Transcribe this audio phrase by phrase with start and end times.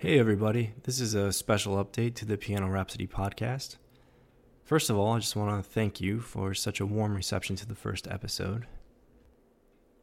[0.00, 0.74] Hey, everybody.
[0.84, 3.78] This is a special update to the Piano Rhapsody podcast.
[4.62, 7.66] First of all, I just want to thank you for such a warm reception to
[7.66, 8.68] the first episode.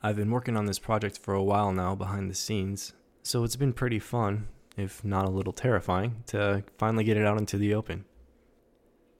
[0.00, 2.92] I've been working on this project for a while now behind the scenes,
[3.24, 7.38] so it's been pretty fun, if not a little terrifying, to finally get it out
[7.38, 8.04] into the open.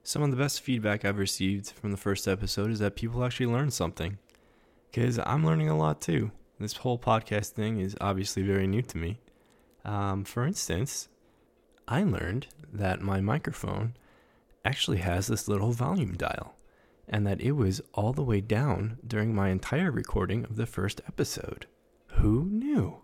[0.05, 3.47] Some of the best feedback I've received from the first episode is that people actually
[3.47, 4.19] learned something.
[4.93, 6.31] Because I'm learning a lot too.
[6.61, 9.19] This whole podcast thing is obviously very new to me.
[9.85, 11.09] Um, for instance,
[11.89, 13.95] I learned that my microphone
[14.65, 16.55] actually has this little volume dial,
[17.09, 21.01] and that it was all the way down during my entire recording of the first
[21.09, 21.67] episode.
[22.19, 23.01] Who knew?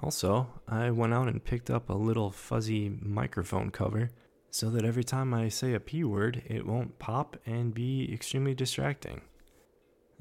[0.00, 4.10] Also, I went out and picked up a little fuzzy microphone cover
[4.50, 8.54] so that every time I say a P word, it won't pop and be extremely
[8.54, 9.22] distracting.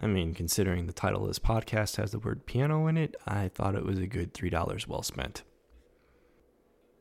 [0.02, 3.47] I mean, considering the title of this podcast has the word piano in it, I
[3.47, 5.44] thought it was a good $3 well spent.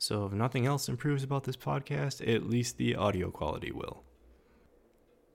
[0.02, 4.02] So, if nothing else improves about this podcast, at least the audio quality will.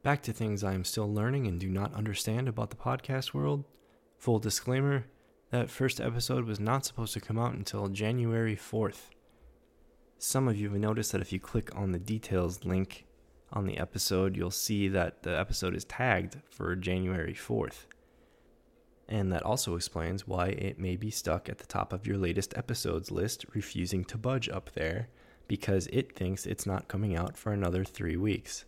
[0.03, 3.63] Back to things I am still learning and do not understand about the podcast world.
[4.17, 5.05] Full disclaimer
[5.51, 9.11] that first episode was not supposed to come out until January 4th.
[10.17, 13.05] Some of you have noticed that if you click on the details link
[13.53, 17.85] on the episode, you'll see that the episode is tagged for January 4th.
[19.09, 22.57] And that also explains why it may be stuck at the top of your latest
[22.57, 25.07] episodes list, refusing to budge up there
[25.47, 28.65] because it thinks it's not coming out for another three weeks.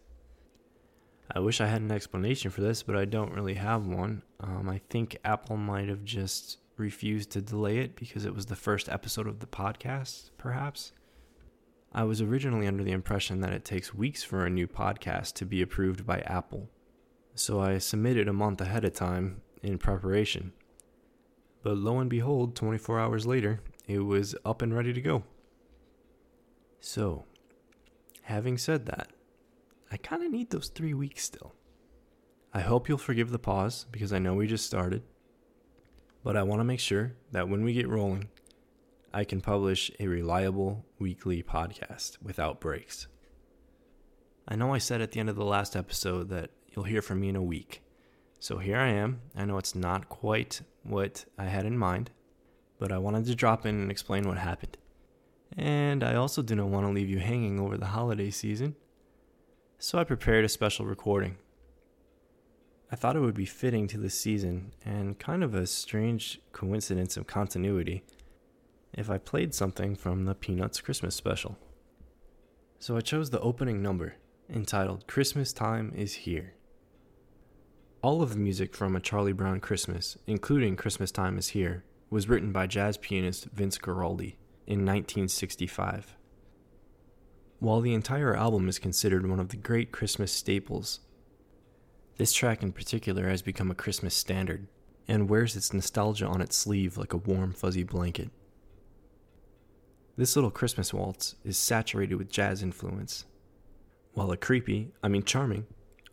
[1.31, 4.23] I wish I had an explanation for this, but I don't really have one.
[4.39, 8.55] Um, I think Apple might have just refused to delay it because it was the
[8.55, 10.93] first episode of the podcast, perhaps.
[11.93, 15.45] I was originally under the impression that it takes weeks for a new podcast to
[15.45, 16.69] be approved by Apple.
[17.35, 20.53] So I submitted a month ahead of time in preparation.
[21.63, 25.23] But lo and behold, 24 hours later, it was up and ready to go.
[26.79, 27.25] So,
[28.23, 29.09] having said that,
[29.91, 31.53] I kind of need those three weeks still.
[32.53, 35.03] I hope you'll forgive the pause because I know we just started.
[36.23, 38.29] But I want to make sure that when we get rolling,
[39.13, 43.07] I can publish a reliable weekly podcast without breaks.
[44.47, 47.19] I know I said at the end of the last episode that you'll hear from
[47.19, 47.81] me in a week.
[48.39, 49.21] So here I am.
[49.35, 52.09] I know it's not quite what I had in mind,
[52.79, 54.77] but I wanted to drop in and explain what happened.
[55.57, 58.75] And I also didn't want to leave you hanging over the holiday season,
[59.77, 61.37] so I prepared a special recording.
[62.91, 67.17] I thought it would be fitting to this season and kind of a strange coincidence
[67.17, 68.03] of continuity
[68.93, 71.57] if I played something from the Peanuts Christmas special.
[72.79, 74.15] So I chose the opening number,
[74.49, 76.53] entitled Christmas Time is Here.
[78.01, 82.29] All of the music from A Charlie Brown Christmas, including Christmas Time is Here, was
[82.29, 86.15] written by jazz pianist Vince Guaraldi in 1965.
[87.59, 91.01] While the entire album is considered one of the great Christmas staples,
[92.15, 94.67] this track in particular has become a Christmas standard
[95.05, 98.29] and wears its nostalgia on its sleeve like a warm, fuzzy blanket.
[100.15, 103.25] This little Christmas waltz is saturated with jazz influence,
[104.13, 105.65] while a creepy, I mean charming,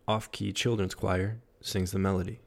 [0.08, 2.40] off key children's choir sings the melody.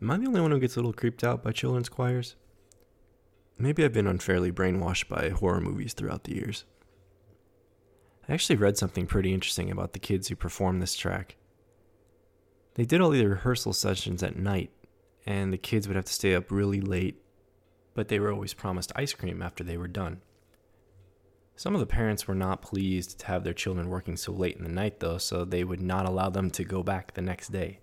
[0.00, 2.36] Am I the only one who gets a little creeped out by children's choirs?
[3.58, 6.64] Maybe I've been unfairly brainwashed by horror movies throughout the years.
[8.28, 11.36] I actually read something pretty interesting about the kids who performed this track.
[12.74, 14.70] They did all the rehearsal sessions at night,
[15.24, 17.22] and the kids would have to stay up really late,
[17.94, 20.20] but they were always promised ice cream after they were done.
[21.54, 24.64] Some of the parents were not pleased to have their children working so late in
[24.64, 27.80] the night, though, so they would not allow them to go back the next day.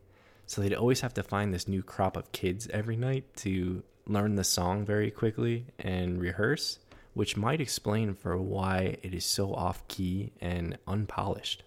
[0.53, 4.35] So they'd always have to find this new crop of kids every night to learn
[4.35, 6.77] the song very quickly and rehearse,
[7.15, 11.63] which might explain for why it is so off key and unpolished.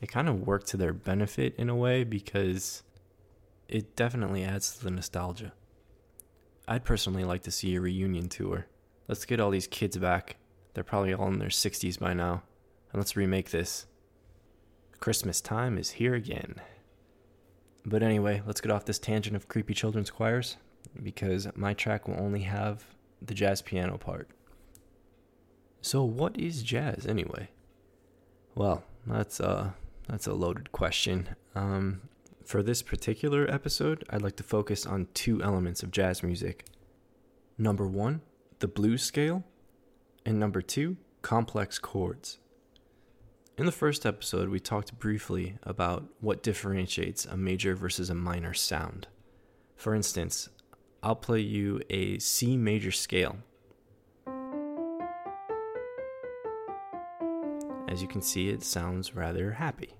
[0.00, 2.82] It kind of worked to their benefit in a way because
[3.68, 5.52] it definitely adds to the nostalgia.
[6.66, 8.64] I'd personally like to see a reunion tour.
[9.08, 10.36] Let's get all these kids back
[10.72, 12.44] they're probably all in their 60s by now.
[12.92, 13.84] And let's remake this.
[15.00, 16.62] Christmas time is here again.
[17.84, 20.56] But anyway, let's get off this tangent of creepy children's choirs
[21.02, 22.84] because my track will only have
[23.20, 24.28] the jazz piano part.
[25.80, 27.48] So, what is jazz anyway?
[28.54, 29.74] Well, that's a
[30.08, 31.30] that's a loaded question.
[31.54, 32.02] Um,
[32.44, 36.66] for this particular episode, I'd like to focus on two elements of jazz music.
[37.58, 38.20] Number one,
[38.58, 39.44] the blues scale,
[40.24, 42.38] and number two, complex chords.
[43.62, 48.52] In the first episode, we talked briefly about what differentiates a major versus a minor
[48.52, 49.06] sound.
[49.76, 50.48] For instance,
[51.00, 53.36] I'll play you a C major scale.
[57.86, 59.94] As you can see, it sounds rather happy.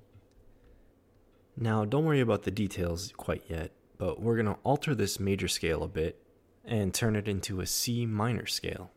[1.57, 5.47] Now, don't worry about the details quite yet, but we're going to alter this major
[5.47, 6.21] scale a bit
[6.65, 8.91] and turn it into a C minor scale.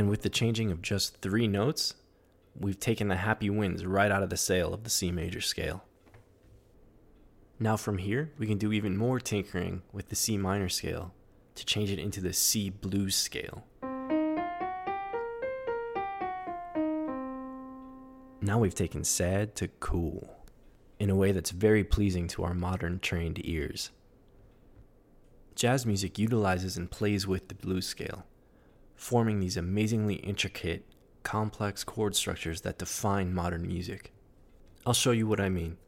[0.00, 1.92] And with the changing of just three notes,
[2.58, 5.84] we've taken the happy winds right out of the sail of the C major scale.
[7.58, 11.12] Now, from here, we can do even more tinkering with the C minor scale
[11.54, 13.66] to change it into the C blues scale.
[18.40, 20.34] Now we've taken sad to cool
[20.98, 23.90] in a way that's very pleasing to our modern trained ears.
[25.54, 28.24] Jazz music utilizes and plays with the blues scale,
[29.00, 30.84] forming these amazingly intricate,
[31.22, 34.12] complex chord structures that define modern music.
[34.84, 35.78] I'll show you what I mean.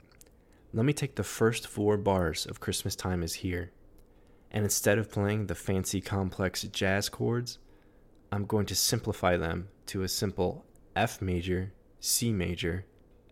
[0.73, 3.71] Let me take the first four bars of Christmas Time is Here,
[4.51, 7.59] and instead of playing the fancy complex jazz chords,
[8.33, 10.65] I'm going to simplify them to a simple
[10.97, 12.87] F major C major,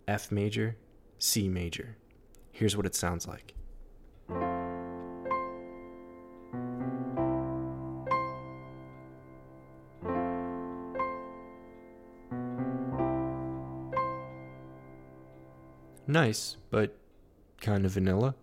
[0.07, 0.77] F major,
[1.19, 1.97] C major.
[2.53, 3.55] Here's what it sounds like.
[16.07, 16.97] Nice, but
[17.61, 18.35] kind of vanilla.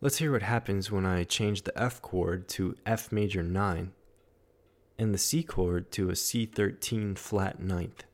[0.00, 3.92] Let's hear what happens when I change the F chord to F major 9
[4.98, 8.04] and the C chord to a C13 flat ninth.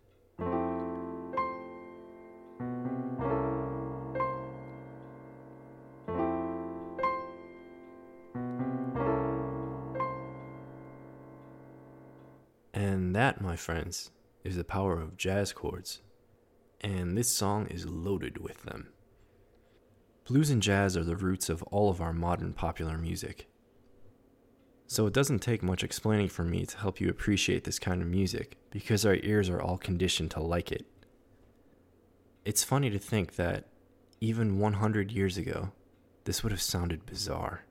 [12.73, 14.11] And that, my friends,
[14.45, 16.01] is the power of jazz chords.
[16.81, 18.89] And this song is loaded with them.
[20.25, 23.49] Blues and jazz are the roots of all of our modern popular music.
[24.87, 28.09] So it doesn't take much explaining for me to help you appreciate this kind of
[28.09, 30.87] music because our ears are all conditioned to like it.
[32.45, 33.69] It's funny to think that
[34.21, 35.73] even 100 years ago,
[36.25, 37.65] this would have sounded bizarre.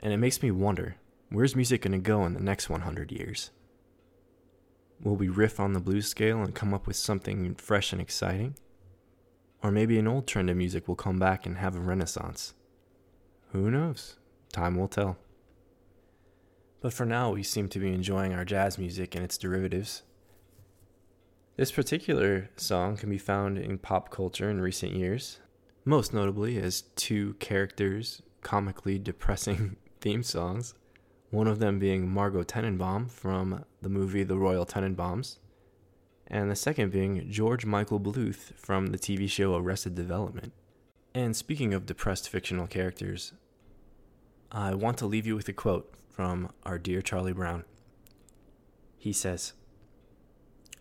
[0.00, 0.96] And it makes me wonder
[1.30, 3.50] where's music going to go in the next 100 years?
[5.02, 8.54] Will we riff on the blues scale and come up with something fresh and exciting?
[9.62, 12.54] Or maybe an old trend of music will come back and have a renaissance.
[13.50, 14.16] Who knows?
[14.52, 15.16] Time will tell.
[16.80, 20.02] But for now, we seem to be enjoying our jazz music and its derivatives.
[21.56, 25.38] This particular song can be found in pop culture in recent years,
[25.84, 30.74] most notably as two characters' comically depressing theme songs,
[31.32, 35.38] one of them being Margot Tenenbaum from the movie The Royal Tenenbaums,
[36.26, 40.52] and the second being George Michael Bluth from the TV show Arrested Development.
[41.14, 43.32] And speaking of depressed fictional characters,
[44.50, 47.64] I want to leave you with a quote from our dear Charlie Brown.
[48.98, 49.54] He says,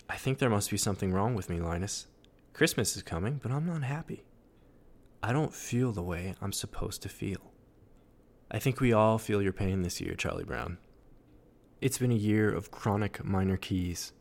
[0.09, 2.07] I think there must be something wrong with me, Linus.
[2.51, 4.25] Christmas is coming, but I'm not happy.
[5.23, 7.50] I don't feel the way I'm supposed to feel.
[8.53, 10.77] I think we all feel your pain this year, Charlie Brown.
[11.79, 14.11] It's been a year of chronic minor keys,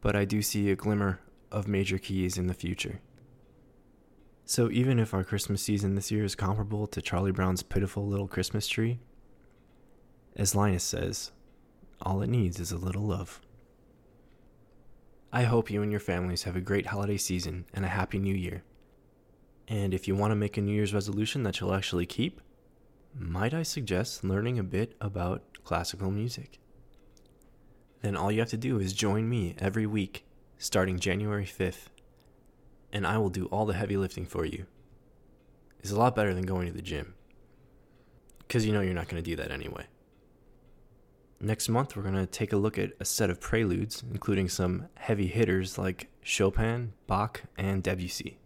[0.00, 1.18] but I do see a glimmer
[1.50, 3.00] of major keys in the future.
[4.44, 8.28] So even if our Christmas season this year is comparable to Charlie Brown's pitiful little
[8.28, 9.00] Christmas tree,
[10.36, 11.32] as Linus says,
[12.00, 13.40] all it needs is a little love.
[15.32, 18.34] I hope you and your families have a great holiday season and a happy new
[18.34, 18.62] year.
[19.66, 22.40] And if you want to make a New Year's resolution that you'll actually keep,
[23.18, 26.58] might I suggest learning a bit about classical music?
[28.02, 30.24] Then all you have to do is join me every week
[30.58, 31.88] starting January 5th,
[32.92, 34.66] and I will do all the heavy lifting for you.
[35.80, 37.14] It's a lot better than going to the gym,
[38.40, 39.86] because you know you're not going to do that anyway.
[41.40, 44.88] Next month, we're going to take a look at a set of preludes, including some
[44.94, 48.38] heavy hitters like Chopin, Bach, and Debussy.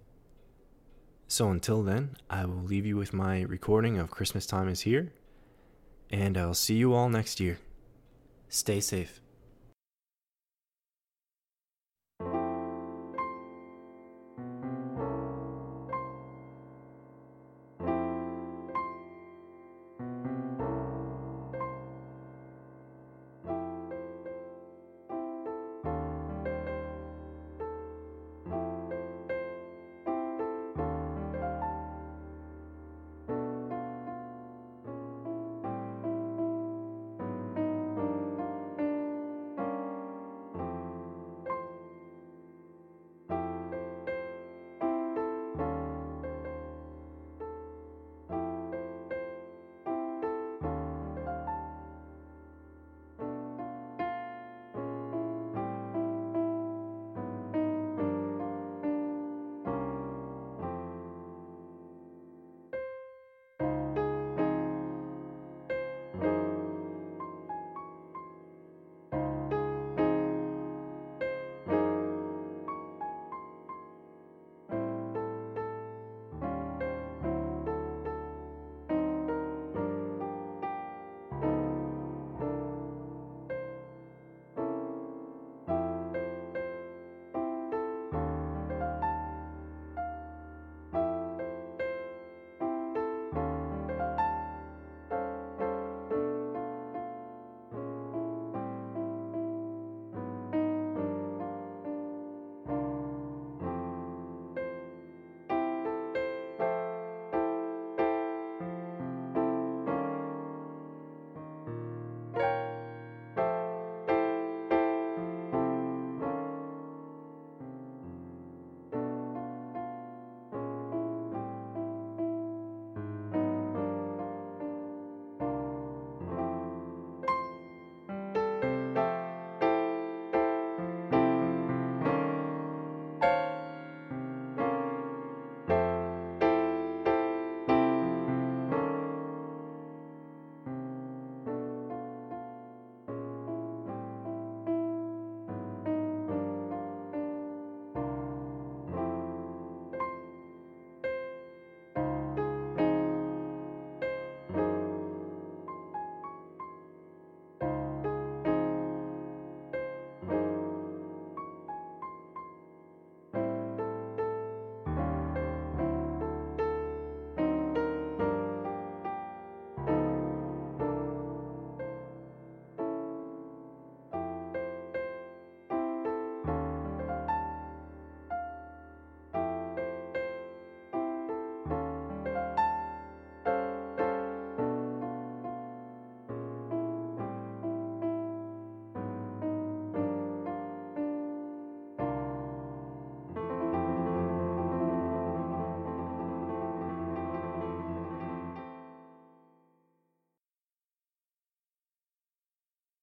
[1.27, 5.13] So until then, I will leave you with my recording of Christmas Time is Here,
[6.11, 7.59] and I'll see you all next year.
[8.49, 9.21] Stay safe.